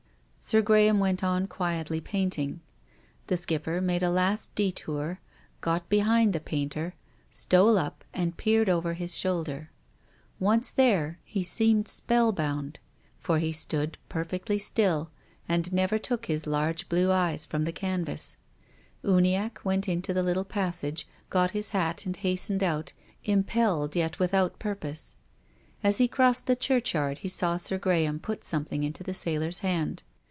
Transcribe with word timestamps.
Sir 0.43 0.63
Graham 0.63 0.99
went 0.99 1.23
on 1.23 1.45
quietly 1.45 2.01
painting. 2.01 2.61
The 3.27 3.37
Skipper 3.37 3.79
made 3.79 4.01
a 4.01 4.09
last 4.09 4.53
detour, 4.55 5.19
got 5.61 5.87
behind 5.87 6.33
the 6.33 6.39
painter, 6.39 6.95
stole 7.29 7.77
up 7.77 8.03
and 8.11 8.35
peered 8.35 8.67
over 8.67 8.95
his 8.95 9.15
shoulder. 9.15 9.69
Once 10.39 10.71
there, 10.71 11.19
he 11.23 11.43
seemed 11.43 11.87
spellbound. 11.87 12.79
For 13.19 13.37
he 13.37 13.51
stood 13.51 13.99
perfectly 14.09 14.57
still 14.57 15.11
and 15.47 15.71
never 15.71 15.97
THE 15.97 16.07
GRAVE. 16.07 16.13
87 16.17 16.17
took 16.17 16.25
his 16.25 16.47
large 16.47 16.89
blue 16.89 17.11
eyes 17.11 17.45
from 17.45 17.65
the 17.65 17.71
canvas. 17.71 18.35
Uniacke 19.03 19.63
went 19.63 19.87
into 19.87 20.11
the 20.11 20.23
little 20.23 20.43
passage, 20.43 21.07
got 21.29 21.51
his 21.51 21.69
hat 21.69 22.07
and 22.07 22.17
hast 22.17 22.49
ened 22.49 22.63
out, 22.63 22.93
impelled 23.25 23.95
yet 23.95 24.17
without 24.17 24.57
purpose. 24.57 25.17
As 25.83 25.99
he 25.99 26.07
crossed 26.07 26.47
the 26.47 26.55
churchyard 26.55 27.19
he 27.19 27.29
saw 27.29 27.57
Sir 27.57 27.77
Graham 27.77 28.17
put 28.19 28.43
something 28.43 28.83
into 28.83 29.03
the 29.03 29.13
sailor's 29.13 29.59
hand. 29.59 30.01